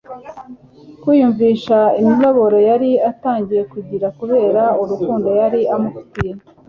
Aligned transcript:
kwiyumvisha 1.01 1.77
imibabaro 2.01 2.59
yari 2.69 2.91
atangiye 3.09 3.63
kugira 3.71 4.07
kubera 4.19 4.61
urukundo 4.81 5.29
yari 5.41 5.61
amufitiye. 5.75 6.33